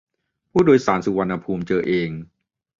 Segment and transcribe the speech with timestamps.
[0.51, 2.09] ผู้โดยสารสุวรรณภูมิเจอเอง